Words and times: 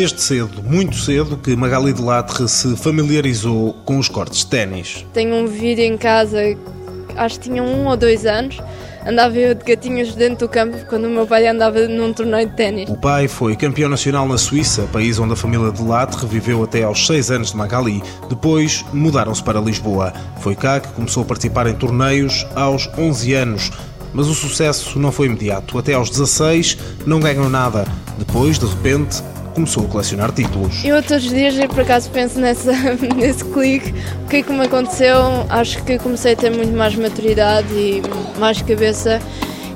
Desde 0.00 0.22
cedo, 0.22 0.62
muito 0.62 0.96
cedo, 0.96 1.36
que 1.36 1.54
Magali 1.54 1.92
de 1.92 2.00
Latre 2.00 2.48
se 2.48 2.74
familiarizou 2.74 3.74
com 3.84 3.98
os 3.98 4.08
cortes 4.08 4.38
de 4.38 4.46
ténis. 4.46 5.04
Tenho 5.12 5.34
um 5.34 5.46
vídeo 5.46 5.84
em 5.84 5.98
casa, 5.98 6.38
acho 7.16 7.38
que 7.38 7.50
tinha 7.50 7.62
um 7.62 7.86
ou 7.86 7.96
dois 7.98 8.24
anos, 8.24 8.56
andava 9.06 9.36
eu 9.36 9.54
de 9.54 9.64
gatinhos 9.64 10.14
dentro 10.14 10.46
do 10.46 10.50
campo 10.50 10.76
quando 10.88 11.06
o 11.06 11.10
meu 11.10 11.26
pai 11.26 11.46
andava 11.46 11.86
num 11.88 12.12
torneio 12.12 12.48
de 12.48 12.56
ténis. 12.56 12.90
O 12.90 12.96
pai 12.96 13.28
foi 13.28 13.56
campeão 13.56 13.88
nacional 13.88 14.26
na 14.26 14.38
Suíça, 14.38 14.88
país 14.92 15.18
onde 15.18 15.32
a 15.32 15.36
família 15.36 15.70
de 15.70 15.82
Latre 15.82 16.26
viveu 16.26 16.62
até 16.62 16.82
aos 16.82 17.06
6 17.06 17.30
anos 17.30 17.50
de 17.50 17.56
Magali. 17.56 18.02
Depois 18.28 18.84
mudaram-se 18.92 19.42
para 19.42 19.60
Lisboa. 19.60 20.12
Foi 20.40 20.54
cá 20.54 20.80
que 20.80 20.88
começou 20.88 21.22
a 21.22 21.26
participar 21.26 21.66
em 21.66 21.74
torneios 21.74 22.46
aos 22.54 22.88
11 22.96 23.34
anos. 23.34 23.70
Mas 24.12 24.26
o 24.26 24.34
sucesso 24.34 24.98
não 24.98 25.12
foi 25.12 25.26
imediato. 25.26 25.78
Até 25.78 25.94
aos 25.94 26.10
16 26.10 26.76
não 27.06 27.20
ganhou 27.20 27.48
nada. 27.48 27.86
Depois, 28.18 28.58
de 28.58 28.66
repente, 28.66 29.22
começou 29.54 29.84
a 29.84 29.88
colecionar 29.88 30.32
títulos. 30.32 30.84
Eu 30.84 31.02
todos 31.02 31.24
os 31.24 31.30
dias, 31.30 31.54
por 31.66 31.80
acaso, 31.80 32.10
penso 32.10 32.38
nessa, 32.40 32.72
nesse 33.16 33.44
clique, 33.44 33.94
o 34.24 34.28
que 34.28 34.36
é 34.36 34.42
que 34.42 34.52
me 34.52 34.64
aconteceu. 34.64 35.16
Acho 35.48 35.82
que 35.84 35.98
comecei 35.98 36.32
a 36.32 36.36
ter 36.36 36.50
muito 36.50 36.72
mais 36.72 36.94
maturidade 36.94 37.72
e 37.72 38.02
mais 38.38 38.60
cabeça. 38.62 39.20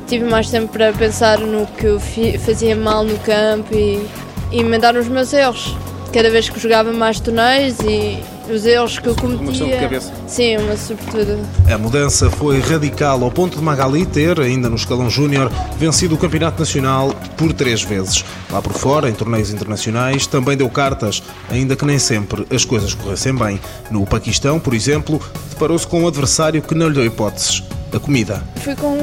Tive 0.07 0.25
mais 0.25 0.51
tempo 0.51 0.69
para 0.73 0.93
pensar 0.93 1.39
no 1.39 1.67
que 1.67 1.87
eu 1.87 2.01
fazia 2.39 2.77
mal 2.77 3.05
no 3.05 3.19
campo 3.21 3.75
e, 3.75 4.07
e 4.53 4.61
emendar 4.61 4.97
os 4.97 5.09
meus 5.09 5.33
erros. 5.33 5.77
Cada 6.13 6.31
vez 6.31 6.49
que 6.49 6.61
jogava 6.61 6.93
mais 6.93 7.19
torneios 7.19 7.81
e 7.81 8.19
os 8.49 8.67
erros 8.67 8.99
que 8.99 9.09
eu 9.09 9.15
cometia. 9.15 9.41
Uma 9.41 9.51
questão 9.51 9.69
de 9.69 9.77
cabeça. 9.77 10.13
Sim, 10.27 10.57
uma 10.59 10.77
sobretudo. 10.77 11.39
A 11.73 11.79
mudança 11.79 12.31
foi 12.31 12.61
radical 12.61 13.23
ao 13.23 13.31
ponto 13.31 13.59
de 13.59 13.63
Magali 13.63 14.05
ter, 14.07 14.41
ainda 14.41 14.69
no 14.69 14.77
escalão 14.77 15.09
júnior, 15.09 15.51
vencido 15.79 16.15
o 16.15 16.19
Campeonato 16.19 16.59
Nacional 16.59 17.15
por 17.37 17.53
três 17.53 17.83
vezes. 17.83 18.25
Lá 18.51 18.61
por 18.61 18.73
fora, 18.73 19.09
em 19.09 19.15
torneios 19.15 19.53
internacionais, 19.53 20.27
também 20.27 20.57
deu 20.57 20.69
cartas, 20.69 21.23
ainda 21.51 21.77
que 21.77 21.85
nem 21.85 21.99
sempre 21.99 22.47
as 22.51 22.65
coisas 22.65 22.95
corressem 22.95 23.35
bem. 23.35 23.61
No 23.91 24.05
Paquistão, 24.07 24.59
por 24.61 24.75
exemplo, 24.75 25.21
deparou-se 25.51 25.87
com 25.87 26.03
um 26.03 26.09
adversário 26.09 26.63
que 26.63 26.75
não 26.75 26.89
lhe 26.89 26.95
deu 26.95 27.05
hipóteses: 27.05 27.63
a 27.93 27.99
comida. 27.99 28.43
Fui 28.57 28.75
com 28.77 28.97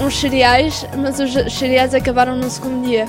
uns 0.00 0.18
cereais, 0.18 0.86
mas 0.96 1.18
os 1.20 1.32
cereais 1.52 1.94
acabaram 1.94 2.36
no 2.36 2.50
segundo 2.50 2.86
dia. 2.86 3.06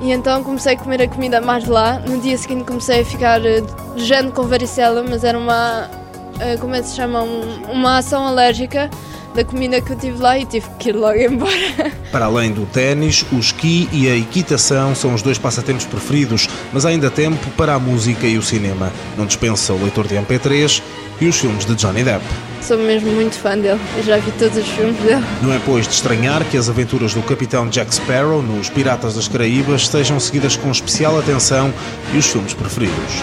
E 0.00 0.12
então 0.12 0.42
comecei 0.44 0.74
a 0.74 0.76
comer 0.76 1.02
a 1.02 1.08
comida 1.08 1.40
mais 1.40 1.66
lá. 1.66 1.98
No 2.00 2.20
dia 2.20 2.36
seguinte 2.38 2.64
comecei 2.64 3.00
a 3.00 3.04
ficar 3.04 3.40
jante 3.96 4.32
com 4.32 4.44
varicela, 4.44 5.04
mas 5.08 5.24
era 5.24 5.38
uma, 5.38 5.90
eh, 6.40 6.56
como 6.56 6.74
é 6.74 6.80
que 6.80 6.88
se 6.88 6.96
chama, 6.96 7.22
uma 7.22 7.98
ação 7.98 8.26
alérgica 8.26 8.88
da 9.34 9.44
comida 9.44 9.80
que 9.80 9.92
eu 9.92 9.96
tive 9.96 10.20
lá 10.20 10.38
e 10.38 10.44
tive 10.44 10.66
que 10.78 10.90
ir 10.90 10.96
logo 10.96 11.18
embora. 11.18 11.92
Para 12.10 12.26
além 12.26 12.52
do 12.52 12.66
ténis, 12.66 13.24
o 13.32 13.38
esqui 13.38 13.88
e 13.92 14.08
a 14.08 14.16
equitação 14.16 14.94
são 14.94 15.14
os 15.14 15.22
dois 15.22 15.38
passatempos 15.38 15.84
preferidos, 15.84 16.48
mas 16.72 16.86
há 16.86 16.90
ainda 16.90 17.10
tempo 17.10 17.50
para 17.56 17.74
a 17.74 17.78
música 17.78 18.26
e 18.26 18.38
o 18.38 18.42
cinema. 18.42 18.92
Não 19.16 19.26
dispensa 19.26 19.72
o 19.72 19.82
leitor 19.82 20.06
de 20.06 20.14
MP3 20.14 20.82
e 21.20 21.26
os 21.26 21.36
filmes 21.36 21.64
de 21.64 21.74
Johnny 21.74 22.04
Depp. 22.04 22.24
Sou 22.60 22.76
mesmo 22.76 23.10
muito 23.12 23.34
fã 23.36 23.56
dele, 23.56 23.80
eu 23.96 24.02
já 24.02 24.18
vi 24.18 24.30
todos 24.32 24.58
os 24.58 24.68
filmes 24.68 24.96
dele. 25.00 25.24
Não 25.42 25.52
é, 25.52 25.60
pois, 25.64 25.86
de 25.86 25.94
estranhar 25.94 26.44
que 26.44 26.56
as 26.56 26.68
aventuras 26.68 27.14
do 27.14 27.22
Capitão 27.22 27.68
Jack 27.68 27.94
Sparrow 27.94 28.42
nos 28.42 28.68
Piratas 28.68 29.14
das 29.14 29.28
Caraíbas 29.28 29.88
sejam 29.88 30.18
seguidas 30.20 30.56
com 30.56 30.70
especial 30.70 31.18
atenção 31.18 31.72
e 32.12 32.18
os 32.18 32.26
filmes 32.26 32.54
preferidos. 32.54 33.22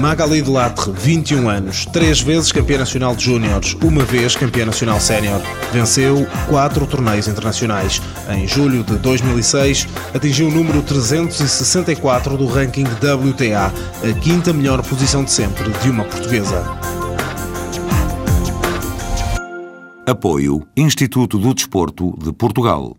Magali 0.00 0.40
de 0.40 0.48
Latre, 0.48 0.92
21 0.92 1.48
anos, 1.48 1.84
três 1.86 2.20
vezes 2.20 2.52
campeã 2.52 2.78
nacional 2.78 3.16
de 3.16 3.24
júniores, 3.24 3.74
uma 3.82 4.04
vez 4.04 4.36
campeã 4.36 4.64
nacional 4.64 5.00
sénior. 5.00 5.40
Venceu 5.72 6.24
quatro 6.48 6.86
torneios 6.86 7.26
internacionais. 7.26 8.00
Em 8.30 8.46
julho 8.46 8.84
de 8.84 8.96
2006, 8.96 9.88
atingiu 10.14 10.48
o 10.48 10.50
número 10.52 10.82
364 10.82 12.36
do 12.36 12.46
ranking 12.46 12.84
WTA, 12.84 13.72
a 14.08 14.20
quinta 14.20 14.52
melhor 14.52 14.82
posição 14.82 15.24
de 15.24 15.32
sempre 15.32 15.68
de 15.68 15.90
uma 15.90 16.04
portuguesa. 16.04 16.64
Apoio 20.06 20.66
Instituto 20.76 21.38
do 21.38 21.52
Desporto 21.52 22.16
de 22.22 22.32
Portugal. 22.32 22.98